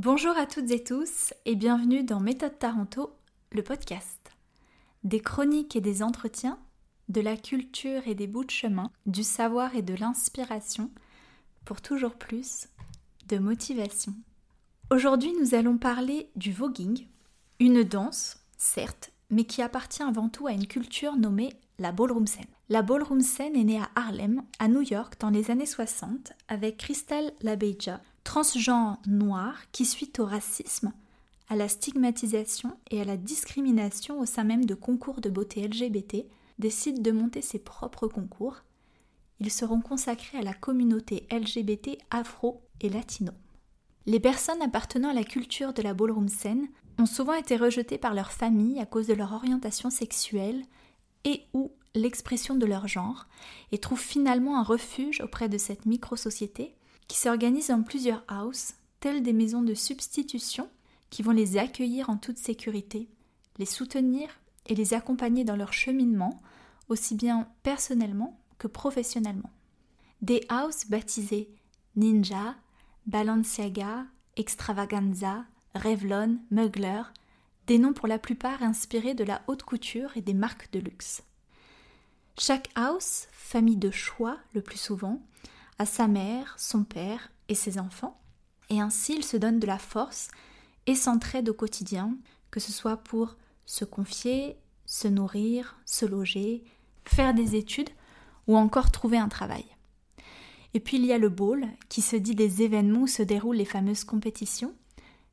Bonjour 0.00 0.38
à 0.38 0.46
toutes 0.46 0.70
et 0.70 0.84
tous 0.84 1.34
et 1.44 1.56
bienvenue 1.56 2.04
dans 2.04 2.20
Méthode 2.20 2.56
Taranto, 2.56 3.16
le 3.50 3.64
podcast. 3.64 4.30
Des 5.02 5.18
chroniques 5.18 5.74
et 5.74 5.80
des 5.80 6.04
entretiens, 6.04 6.60
de 7.08 7.20
la 7.20 7.36
culture 7.36 8.06
et 8.06 8.14
des 8.14 8.28
bouts 8.28 8.44
de 8.44 8.50
chemin, 8.52 8.92
du 9.06 9.24
savoir 9.24 9.74
et 9.74 9.82
de 9.82 9.94
l'inspiration 9.94 10.92
pour 11.64 11.80
toujours 11.80 12.14
plus 12.14 12.68
de 13.26 13.38
motivation. 13.38 14.14
Aujourd'hui, 14.92 15.32
nous 15.40 15.56
allons 15.56 15.78
parler 15.78 16.30
du 16.36 16.52
voguing, 16.52 17.04
une 17.58 17.82
danse, 17.82 18.46
certes, 18.56 19.10
mais 19.30 19.46
qui 19.46 19.62
appartient 19.62 20.04
avant 20.04 20.28
tout 20.28 20.46
à 20.46 20.52
une 20.52 20.68
culture 20.68 21.16
nommée 21.16 21.54
la 21.78 21.92
ballroom 21.92 22.26
scene. 22.26 22.46
La 22.68 22.82
ballroom 22.82 23.20
scene 23.20 23.56
est 23.56 23.64
née 23.64 23.78
à 23.78 23.90
Harlem, 23.94 24.42
à 24.58 24.68
New 24.68 24.82
York, 24.82 25.14
dans 25.20 25.30
les 25.30 25.50
années 25.50 25.66
60, 25.66 26.32
avec 26.48 26.78
Crystal 26.78 27.32
LaBeija, 27.42 28.00
transgenre 28.24 28.98
noir 29.06 29.54
qui, 29.72 29.84
suite 29.84 30.18
au 30.18 30.26
racisme, 30.26 30.92
à 31.48 31.56
la 31.56 31.68
stigmatisation 31.68 32.76
et 32.90 33.00
à 33.00 33.04
la 33.04 33.16
discrimination 33.16 34.20
au 34.20 34.26
sein 34.26 34.44
même 34.44 34.64
de 34.64 34.74
concours 34.74 35.20
de 35.20 35.30
beauté 35.30 35.66
LGBT, 35.66 36.26
décide 36.58 37.00
de 37.00 37.12
monter 37.12 37.42
ses 37.42 37.58
propres 37.58 38.08
concours. 38.08 38.64
Ils 39.40 39.52
seront 39.52 39.80
consacrés 39.80 40.38
à 40.38 40.42
la 40.42 40.52
communauté 40.52 41.26
LGBT 41.30 41.96
afro 42.10 42.60
et 42.80 42.88
latino. 42.88 43.32
Les 44.04 44.20
personnes 44.20 44.62
appartenant 44.62 45.10
à 45.10 45.14
la 45.14 45.24
culture 45.24 45.72
de 45.72 45.82
la 45.82 45.94
ballroom 45.94 46.28
scene 46.28 46.66
ont 46.98 47.06
souvent 47.06 47.34
été 47.34 47.56
rejetées 47.56 47.98
par 47.98 48.14
leur 48.14 48.32
famille 48.32 48.80
à 48.80 48.86
cause 48.86 49.06
de 49.06 49.14
leur 49.14 49.32
orientation 49.32 49.90
sexuelle 49.90 50.64
ou 51.52 51.72
l'expression 51.94 52.54
de 52.54 52.66
leur 52.66 52.86
genre 52.88 53.26
et 53.72 53.78
trouvent 53.78 54.00
finalement 54.00 54.58
un 54.58 54.62
refuge 54.62 55.20
auprès 55.20 55.48
de 55.48 55.58
cette 55.58 55.86
micro-société 55.86 56.74
qui 57.08 57.18
s'organisent 57.18 57.70
en 57.70 57.82
plusieurs 57.82 58.24
houses, 58.30 58.74
telles 59.00 59.22
des 59.22 59.32
maisons 59.32 59.62
de 59.62 59.74
substitution, 59.74 60.68
qui 61.10 61.22
vont 61.22 61.32
les 61.32 61.56
accueillir 61.56 62.10
en 62.10 62.18
toute 62.18 62.38
sécurité, 62.38 63.08
les 63.58 63.64
soutenir 63.64 64.28
et 64.66 64.74
les 64.74 64.92
accompagner 64.92 65.44
dans 65.44 65.56
leur 65.56 65.72
cheminement, 65.72 66.42
aussi 66.88 67.14
bien 67.14 67.48
personnellement 67.62 68.38
que 68.58 68.68
professionnellement. 68.68 69.50
Des 70.20 70.46
houses 70.50 70.84
baptisées 70.88 71.48
Ninja, 71.96 72.54
Balenciaga, 73.06 74.06
Extravaganza, 74.36 75.44
Revlon, 75.74 76.38
Mugler, 76.50 77.02
des 77.68 77.78
noms 77.78 77.92
pour 77.92 78.08
la 78.08 78.18
plupart 78.18 78.62
inspirés 78.62 79.12
de 79.12 79.24
la 79.24 79.42
haute 79.46 79.62
couture 79.62 80.16
et 80.16 80.22
des 80.22 80.32
marques 80.32 80.72
de 80.72 80.80
luxe. 80.80 81.22
Chaque 82.38 82.70
house, 82.74 83.28
famille 83.30 83.76
de 83.76 83.90
choix 83.90 84.38
le 84.54 84.62
plus 84.62 84.78
souvent, 84.78 85.20
à 85.78 85.84
sa 85.84 86.08
mère, 86.08 86.54
son 86.58 86.82
père 86.82 87.30
et 87.48 87.54
ses 87.54 87.78
enfants, 87.78 88.18
et 88.70 88.80
ainsi 88.80 89.14
il 89.14 89.22
se 89.22 89.36
donne 89.36 89.60
de 89.60 89.66
la 89.66 89.78
force 89.78 90.28
et 90.86 90.94
s'entraide 90.94 91.50
au 91.50 91.54
quotidien, 91.54 92.16
que 92.50 92.58
ce 92.58 92.72
soit 92.72 92.96
pour 92.96 93.36
se 93.66 93.84
confier, 93.84 94.56
se 94.86 95.06
nourrir, 95.06 95.78
se 95.84 96.06
loger, 96.06 96.64
faire 97.04 97.34
des 97.34 97.54
études 97.54 97.90
ou 98.46 98.56
encore 98.56 98.90
trouver 98.90 99.18
un 99.18 99.28
travail. 99.28 99.66
Et 100.72 100.80
puis 100.80 100.96
il 100.96 101.04
y 101.04 101.12
a 101.12 101.18
le 101.18 101.28
bowl, 101.28 101.66
qui 101.90 102.00
se 102.00 102.16
dit 102.16 102.34
des 102.34 102.62
événements 102.62 103.02
où 103.02 103.06
se 103.06 103.22
déroulent 103.22 103.56
les 103.56 103.66
fameuses 103.66 104.04
compétitions, 104.04 104.74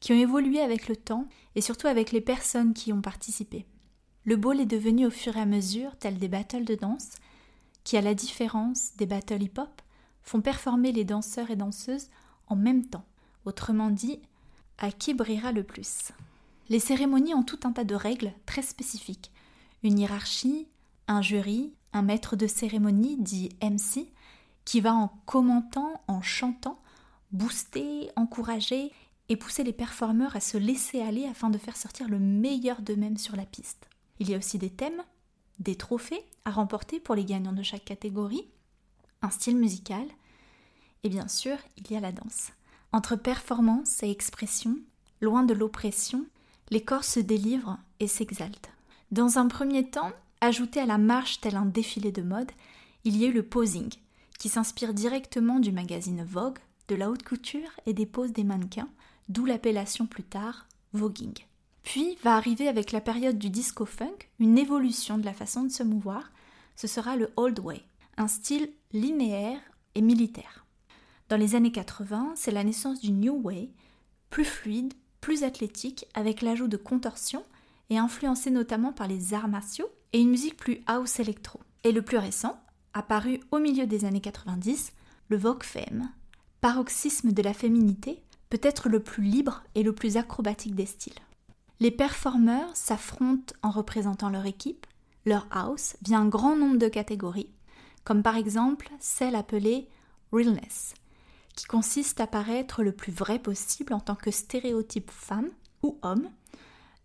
qui 0.00 0.12
ont 0.12 0.18
évolué 0.18 0.60
avec 0.60 0.88
le 0.88 0.96
temps 0.96 1.26
et 1.54 1.60
surtout 1.60 1.86
avec 1.86 2.12
les 2.12 2.20
personnes 2.20 2.74
qui 2.74 2.90
y 2.90 2.92
ont 2.92 3.02
participé. 3.02 3.66
Le 4.24 4.36
bowl 4.36 4.60
est 4.60 4.66
devenu 4.66 5.06
au 5.06 5.10
fur 5.10 5.36
et 5.36 5.40
à 5.40 5.46
mesure 5.46 5.96
tel 5.96 6.18
des 6.18 6.28
battles 6.28 6.64
de 6.64 6.74
danse, 6.74 7.12
qui, 7.84 7.96
à 7.96 8.02
la 8.02 8.14
différence 8.14 8.94
des 8.96 9.06
battles 9.06 9.42
hip-hop, 9.42 9.80
font 10.22 10.42
performer 10.42 10.92
les 10.92 11.04
danseurs 11.04 11.50
et 11.50 11.56
danseuses 11.56 12.08
en 12.48 12.56
même 12.56 12.84
temps. 12.84 13.06
Autrement 13.46 13.90
dit, 13.90 14.20
à 14.76 14.92
qui 14.92 15.14
brillera 15.14 15.52
le 15.52 15.62
plus? 15.62 16.12
Les 16.68 16.80
cérémonies 16.80 17.34
ont 17.34 17.42
tout 17.42 17.60
un 17.64 17.72
tas 17.72 17.84
de 17.84 17.94
règles 17.94 18.32
très 18.44 18.62
spécifiques. 18.62 19.32
Une 19.82 19.98
hiérarchie, 19.98 20.68
un 21.06 21.22
jury, 21.22 21.72
un 21.94 22.02
maître 22.02 22.36
de 22.36 22.46
cérémonie 22.46 23.16
dit 23.16 23.48
MC, 23.62 24.12
qui 24.66 24.80
va 24.82 24.94
en 24.94 25.08
commentant, 25.24 26.02
en 26.08 26.20
chantant, 26.20 26.78
booster, 27.32 28.10
encourager 28.16 28.92
et 29.28 29.36
pousser 29.36 29.64
les 29.64 29.72
performeurs 29.72 30.36
à 30.36 30.40
se 30.40 30.56
laisser 30.56 31.00
aller 31.00 31.26
afin 31.26 31.50
de 31.50 31.58
faire 31.58 31.76
sortir 31.76 32.08
le 32.08 32.18
meilleur 32.18 32.80
d'eux-mêmes 32.80 33.18
sur 33.18 33.36
la 33.36 33.44
piste. 33.44 33.88
Il 34.20 34.30
y 34.30 34.34
a 34.34 34.38
aussi 34.38 34.58
des 34.58 34.70
thèmes, 34.70 35.02
des 35.58 35.76
trophées 35.76 36.24
à 36.44 36.50
remporter 36.50 37.00
pour 37.00 37.14
les 37.14 37.24
gagnants 37.24 37.52
de 37.52 37.62
chaque 37.62 37.84
catégorie, 37.84 38.48
un 39.22 39.30
style 39.30 39.56
musical, 39.56 40.06
et 41.04 41.08
bien 41.08 41.28
sûr, 41.28 41.56
il 41.76 41.90
y 41.90 41.96
a 41.96 42.00
la 42.00 42.12
danse. 42.12 42.52
Entre 42.92 43.16
performance 43.16 44.02
et 44.02 44.10
expression, 44.10 44.76
loin 45.20 45.42
de 45.42 45.54
l'oppression, 45.54 46.24
les 46.70 46.82
corps 46.82 47.04
se 47.04 47.20
délivrent 47.20 47.78
et 48.00 48.08
s'exaltent. 48.08 48.70
Dans 49.10 49.38
un 49.38 49.48
premier 49.48 49.88
temps, 49.88 50.12
ajouté 50.40 50.80
à 50.80 50.86
la 50.86 50.98
marche 50.98 51.40
tel 51.40 51.56
un 51.56 51.66
défilé 51.66 52.12
de 52.12 52.22
mode, 52.22 52.50
il 53.04 53.16
y 53.16 53.24
a 53.24 53.28
eu 53.28 53.32
le 53.32 53.42
posing, 53.42 53.90
qui 54.38 54.48
s'inspire 54.48 54.94
directement 54.94 55.60
du 55.60 55.72
magazine 55.72 56.24
Vogue, 56.24 56.58
de 56.88 56.94
la 56.94 57.10
haute 57.10 57.22
couture 57.22 57.70
et 57.86 57.92
des 57.92 58.06
poses 58.06 58.32
des 58.32 58.44
mannequins, 58.44 58.88
d'où 59.28 59.44
l'appellation 59.44 60.06
plus 60.06 60.24
tard 60.24 60.66
voguing. 60.92 61.34
Puis 61.82 62.18
va 62.22 62.36
arriver 62.36 62.68
avec 62.68 62.92
la 62.92 63.00
période 63.00 63.38
du 63.38 63.50
disco 63.50 63.86
funk 63.86 64.28
une 64.38 64.58
évolution 64.58 65.18
de 65.18 65.24
la 65.24 65.32
façon 65.32 65.62
de 65.62 65.70
se 65.70 65.82
mouvoir, 65.82 66.30
ce 66.76 66.86
sera 66.86 67.16
le 67.16 67.30
old 67.36 67.58
way, 67.60 67.82
un 68.16 68.28
style 68.28 68.70
linéaire 68.92 69.60
et 69.94 70.00
militaire. 70.00 70.66
Dans 71.28 71.36
les 71.36 71.54
années 71.54 71.72
80, 71.72 72.34
c'est 72.36 72.50
la 72.50 72.64
naissance 72.64 73.00
du 73.00 73.12
New 73.12 73.40
Way, 73.42 73.70
plus 74.30 74.44
fluide, 74.44 74.94
plus 75.20 75.44
athlétique, 75.44 76.06
avec 76.14 76.40
l'ajout 76.40 76.68
de 76.68 76.76
contorsion 76.76 77.44
et 77.90 77.98
influencé 77.98 78.50
notamment 78.50 78.92
par 78.92 79.08
les 79.08 79.34
arts 79.34 79.48
martiaux 79.48 79.88
et 80.12 80.20
une 80.20 80.30
musique 80.30 80.56
plus 80.56 80.80
house 80.86 81.20
électro. 81.20 81.60
Et 81.84 81.92
le 81.92 82.02
plus 82.02 82.16
récent, 82.16 82.58
apparu 82.94 83.40
au 83.50 83.58
milieu 83.58 83.86
des 83.86 84.04
années 84.04 84.20
90, 84.20 84.92
le 85.28 85.36
Vogue 85.36 85.62
Femme, 85.62 86.10
paroxysme 86.60 87.32
de 87.32 87.42
la 87.42 87.54
féminité, 87.54 88.22
peut 88.50 88.60
être 88.62 88.88
le 88.88 89.00
plus 89.00 89.22
libre 89.22 89.62
et 89.74 89.82
le 89.82 89.94
plus 89.94 90.16
acrobatique 90.16 90.74
des 90.74 90.86
styles. 90.86 91.20
Les 91.80 91.90
performeurs 91.90 92.74
s'affrontent 92.76 93.54
en 93.62 93.70
représentant 93.70 94.30
leur 94.30 94.46
équipe, 94.46 94.86
leur 95.26 95.46
house, 95.50 95.96
via 96.02 96.18
un 96.18 96.26
grand 96.26 96.56
nombre 96.56 96.78
de 96.78 96.88
catégories, 96.88 97.52
comme 98.04 98.22
par 98.22 98.36
exemple 98.36 98.88
celle 98.98 99.36
appelée 99.36 99.88
realness, 100.32 100.94
qui 101.54 101.66
consiste 101.66 102.20
à 102.20 102.26
paraître 102.26 102.82
le 102.82 102.92
plus 102.92 103.12
vrai 103.12 103.38
possible 103.38 103.92
en 103.92 104.00
tant 104.00 104.16
que 104.16 104.30
stéréotype 104.30 105.10
femme 105.10 105.50
ou 105.82 105.98
homme, 106.02 106.28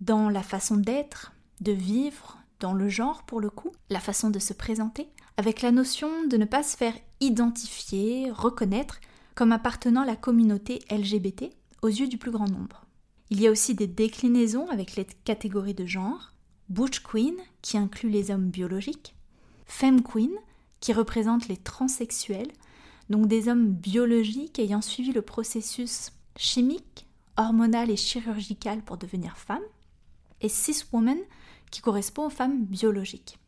dans 0.00 0.28
la 0.28 0.42
façon 0.42 0.76
d'être, 0.76 1.32
de 1.60 1.72
vivre, 1.72 2.38
dans 2.60 2.72
le 2.72 2.88
genre 2.88 3.22
pour 3.24 3.40
le 3.40 3.50
coup, 3.50 3.72
la 3.88 4.00
façon 4.00 4.30
de 4.30 4.38
se 4.38 4.52
présenter, 4.52 5.08
avec 5.36 5.62
la 5.62 5.72
notion 5.72 6.26
de 6.26 6.36
ne 6.36 6.44
pas 6.44 6.62
se 6.62 6.76
faire 6.76 6.94
identifier, 7.20 8.30
reconnaître 8.30 9.00
comme 9.40 9.52
appartenant 9.52 10.02
à 10.02 10.04
la 10.04 10.16
communauté 10.16 10.80
LGBT 10.90 11.46
aux 11.80 11.88
yeux 11.88 12.08
du 12.08 12.18
plus 12.18 12.30
grand 12.30 12.46
nombre. 12.46 12.84
Il 13.30 13.40
y 13.40 13.46
a 13.46 13.50
aussi 13.50 13.74
des 13.74 13.86
déclinaisons 13.86 14.68
avec 14.68 14.96
les 14.96 15.06
catégories 15.24 15.72
de 15.72 15.86
genre, 15.86 16.34
Butch 16.68 17.00
Queen, 17.00 17.36
qui 17.62 17.78
inclut 17.78 18.10
les 18.10 18.30
hommes 18.30 18.50
biologiques, 18.50 19.14
Femme 19.64 20.02
Queen, 20.02 20.32
qui 20.80 20.92
représente 20.92 21.48
les 21.48 21.56
transsexuels, 21.56 22.52
donc 23.08 23.28
des 23.28 23.48
hommes 23.48 23.68
biologiques 23.68 24.58
ayant 24.58 24.82
suivi 24.82 25.10
le 25.10 25.22
processus 25.22 26.12
chimique, 26.36 27.06
hormonal 27.38 27.88
et 27.88 27.96
chirurgical 27.96 28.82
pour 28.82 28.98
devenir 28.98 29.38
femme, 29.38 29.64
et 30.42 30.50
cis 30.50 30.84
woman 30.92 31.16
qui 31.70 31.80
correspond 31.80 32.26
aux 32.26 32.30
femmes 32.30 32.66
biologiques. 32.66 33.38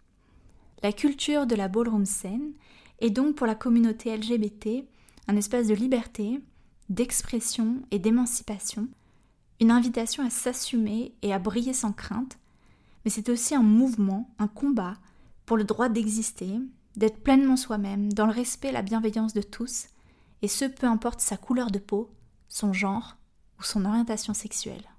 La 0.83 0.95
culture 0.95 1.47
de 1.47 1.55
la 1.55 1.69
ballroom 1.69 2.07
scene 2.07 2.55
est 3.01 3.11
donc 3.11 3.35
pour 3.35 3.47
la 3.47 3.55
communauté 3.55 4.17
LGBT 4.17 4.87
un 5.29 5.37
espace 5.37 5.69
de 5.69 5.75
liberté, 5.75 6.41
d'expression 6.89 7.83
et 7.91 7.99
d'émancipation, 7.99 8.89
une 9.61 9.71
invitation 9.71 10.25
à 10.25 10.31
s'assumer 10.31 11.15
et 11.23 11.33
à 11.33 11.39
briller 11.39 11.73
sans 11.73 11.93
crainte, 11.93 12.39
mais 13.05 13.11
c'est 13.11 13.29
aussi 13.29 13.55
un 13.55 13.63
mouvement, 13.63 14.29
un 14.39 14.49
combat 14.49 14.95
pour 15.47 15.57
le 15.57 15.65
droit 15.65 15.89
d'exister, 15.89 16.59
d'être 16.97 17.23
pleinement 17.23 17.57
soi-même, 17.57 18.13
dans 18.13 18.27
le 18.27 18.33
respect 18.33 18.69
et 18.69 18.73
la 18.73 18.83
bienveillance 18.83 19.33
de 19.33 19.43
tous, 19.43 19.87
et 20.43 20.49
ce 20.49 20.65
peu 20.65 20.87
importe 20.87 21.21
sa 21.21 21.37
couleur 21.37 21.71
de 21.71 21.79
peau, 21.79 22.11
son 22.49 22.73
genre 22.73 23.17
ou 23.59 23.63
son 23.63 23.85
orientation 23.85 24.35
sexuelle. 24.35 24.92